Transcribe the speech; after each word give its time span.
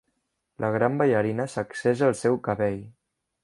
La 0.65 0.71
gran 0.75 0.95
ballarina 1.03 1.47
sacseja 1.57 2.11
el 2.13 2.19
seu 2.25 2.41
cabell 2.49 2.85